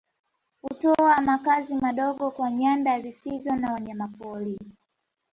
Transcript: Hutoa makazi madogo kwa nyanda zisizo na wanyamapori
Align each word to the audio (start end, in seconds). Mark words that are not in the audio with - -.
Hutoa 0.61 1.21
makazi 1.21 1.73
madogo 1.75 2.31
kwa 2.31 2.51
nyanda 2.51 2.99
zisizo 3.01 3.55
na 3.55 3.73
wanyamapori 3.73 4.59